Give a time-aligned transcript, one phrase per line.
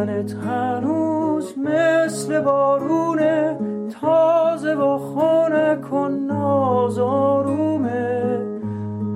[0.00, 3.58] بودنت هنوز مثل بارونه
[4.00, 7.90] تازه و خونه کن نازارومه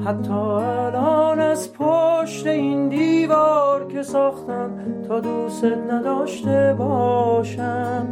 [0.07, 4.71] حتی الان از پشت این دیوار که ساختم
[5.09, 8.09] تا دوست نداشته باشم.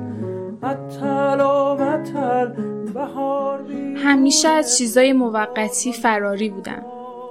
[0.63, 2.47] متل و متل
[2.95, 3.61] بهار
[3.97, 6.83] همیشه از چیزای موقتی فراری بودم.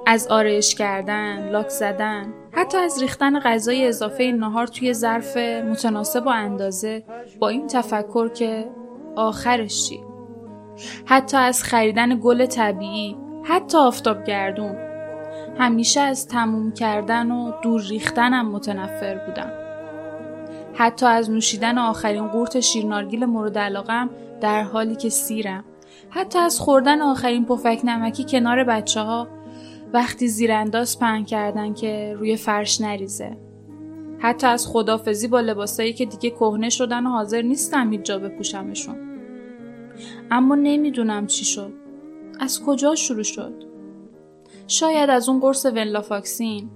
[0.05, 6.29] از آرایش کردن، لاک زدن، حتی از ریختن غذای اضافه نهار توی ظرف متناسب و
[6.29, 7.03] اندازه
[7.39, 8.69] با این تفکر که
[9.15, 9.99] آخرش چی؟
[11.05, 14.75] حتی از خریدن گل طبیعی، حتی آفتاب گردون.
[15.57, 19.51] همیشه از تموم کردن و دور ریختنم متنفر بودم.
[20.73, 24.09] حتی از نوشیدن آخرین قورت شیرنارگیل مورد علاقم
[24.41, 25.63] در حالی که سیرم.
[26.09, 29.27] حتی از خوردن آخرین پفک نمکی کنار بچه ها
[29.93, 33.37] وقتی زیرانداز پهن کردن که روی فرش نریزه.
[34.19, 38.95] حتی از خدافزی با لباسایی که دیگه کهنه شدن و حاضر نیستم هیچ جا بپوشمشون.
[40.31, 41.73] اما نمی‌دونم چی شد.
[42.39, 43.53] از کجا شروع شد؟
[44.67, 46.69] شاید از اون قرص ولافاکسین.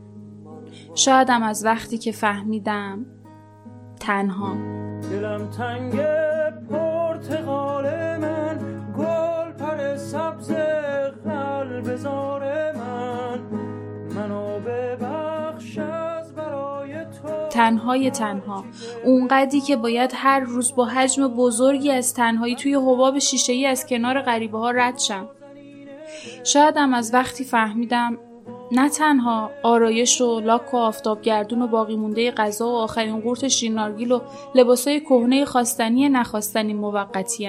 [0.95, 3.05] شایدم از وقتی که فهمیدم
[3.99, 4.53] تنها.
[5.11, 5.93] دلم تنگ
[6.69, 7.85] پرتغال
[8.17, 8.59] من
[8.97, 10.54] گل پر سبز
[17.55, 18.65] تنهای تنها.
[19.05, 24.21] اونقدی که باید هر روز با حجم بزرگی از تنهایی توی حباب شیشه‌ای از کنار
[24.21, 25.27] غریبه ها رد شم.
[26.43, 28.17] شایدم از وقتی فهمیدم
[28.71, 34.11] نه تنها آرایش و لاک و آفتابگردون و باقی مونده غذا و آخرین قورت شیرنارگیل
[34.11, 34.19] و
[34.55, 37.47] لباسای کهنه خواستنی نخواستنی موقتی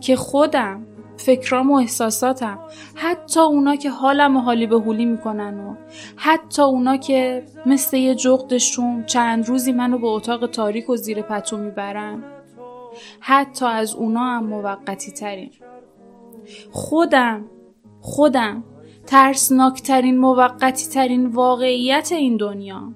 [0.00, 0.86] که خودم
[1.20, 2.58] فکرام و احساساتم.
[2.94, 5.74] حتی اونا که حالم و حالی به حولی می‌کنن و
[6.16, 11.56] حتی اونا که مثل یه جغدشون چند روزی منو به اتاق تاریک و زیر پتو
[11.56, 12.22] می‌برن.
[13.20, 15.50] حتی از اونا هم موقتی ترین.
[16.70, 17.44] خودم
[18.00, 18.64] خودم
[19.06, 22.92] ترسناکترین موقتی ترین واقعیت این دنیا.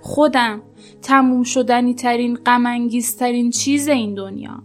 [0.00, 0.62] خودم
[1.02, 4.62] تموم شدنی ترین غمانگیزترین چیز این دنیا.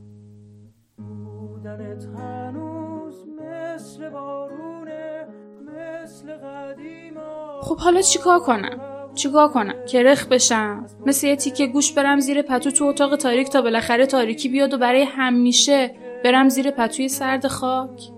[3.25, 5.27] مثل بارونه
[5.67, 7.61] مثل قدیما.
[7.61, 8.79] خب حالا چیکار کنم؟
[9.15, 13.49] چیکار کنم؟ که رخ بشم؟ مثل یه تیکه گوش برم زیر پتو تو اتاق تاریک
[13.49, 18.09] تا بالاخره تاریکی بیاد و برای همیشه برم زیر پتوی سرد خاک؟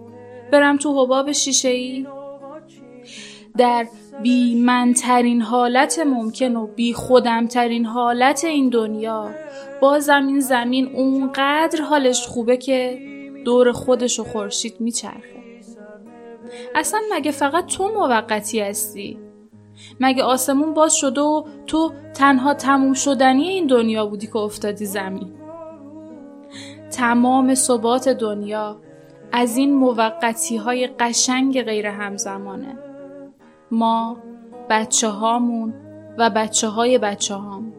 [0.52, 2.08] برم تو حباب شیشه ای
[3.58, 3.88] در
[4.24, 9.30] بی منترین حالت ممکن و بی خودمترین حالت این دنیا
[9.82, 13.00] بازم این زمین اونقدر حالش خوبه که
[13.46, 15.44] دور خودش و خورشید میچرخه.
[16.76, 19.20] اصلا مگه فقط تو موقتی هستی؟
[20.00, 25.34] مگه آسمون باز شده و تو تنها تموم شدنی این دنیا بودی که افتادی زمین؟
[26.92, 28.82] تمام ثبات دنیا
[29.32, 32.78] از این موقتی های قشنگ غیر همزمانه.
[33.72, 34.18] ما
[34.70, 35.74] بچه هامون
[36.18, 37.74] و بچه های بچه هامون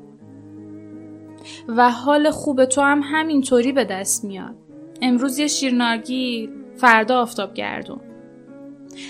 [1.69, 4.64] و حال خوب تو هم همینطوری به دست میاد.
[5.05, 8.01] امروز یه شیرنارگی فردا آفتاب گردون.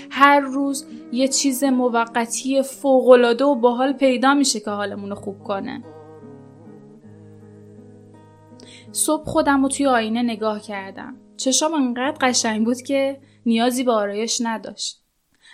[0.09, 5.83] هر روز یه چیز موقتی فوقالعاده و باحال پیدا میشه که حالمون رو خوب کنه.
[8.91, 11.15] صبح خودم رو توی آینه نگاه کردم.
[11.37, 15.01] چشام انقدر قشنگ بود که نیازی به آرایش نداشت.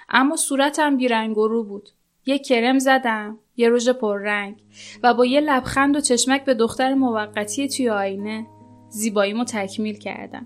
[0.10, 1.90] اما صورتم بیرنگ و رو بود.
[2.26, 4.62] یه کرم زدم یه روژ پررنگ
[5.04, 8.48] و با یه لبخند و چشمک به دختر موقتی توی آینه
[8.92, 10.46] زیباییمو تکمیل کردم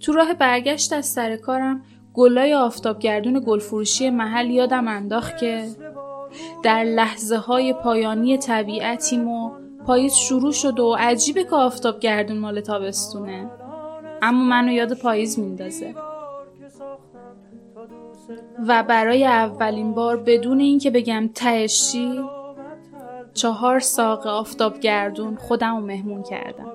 [0.00, 1.82] تو راه برگشت از سر کارم
[2.14, 5.68] گلای آفتابگردون گلفروشی محل یادم انداخت که
[6.62, 9.50] در لحظه های پایانی طبیعتیم و
[9.86, 13.50] پاییز شروع شد و عجیبه که آفتابگردون مال تابستونه.
[14.22, 15.94] اما منو یاد پاییز میندازه.
[18.68, 22.20] و برای اولین بار بدون اینکه بگم تهشی
[23.34, 26.72] چهار ساق آفتاب گردون خودم رو مهمون کردم.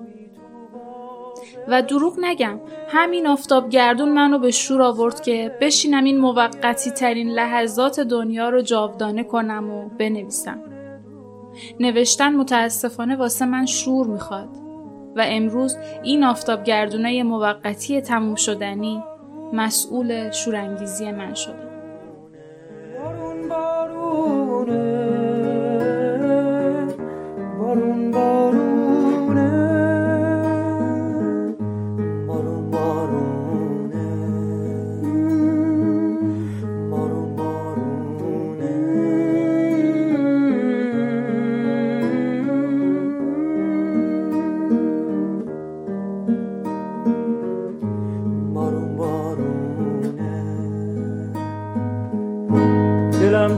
[1.67, 2.59] و دروغ نگم.
[2.87, 8.61] همین آفتاب گردون منو به شور آورد که بشینم این موقتی ترین لحظات دنیا رو
[8.61, 10.59] جاودانه کنم و بنویسم.
[11.79, 14.49] نوشتن متاسفانه واسه من شور می‌خواد.
[15.15, 19.03] و امروز این آفتاب گردونه موقتی تموم شدنی
[19.53, 21.65] مسئول شورانگیزی من شده.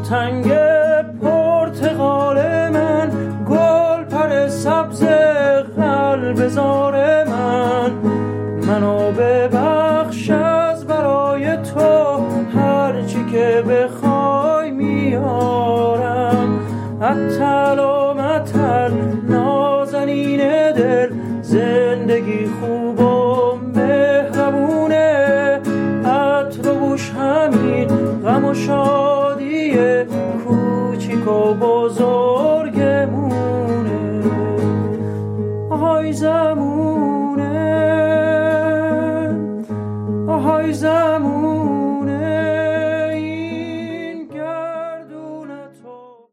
[0.09, 0.54] تنگ
[1.21, 2.38] پرتقال
[2.69, 3.12] من
[3.50, 5.04] گل پر سبز
[5.77, 7.92] قلب زار من.
[8.68, 12.21] منو ببخش از برای تو
[12.56, 16.59] هرچی که بخوای میارم.
[17.01, 17.80] اتل
[36.19, 36.67] reason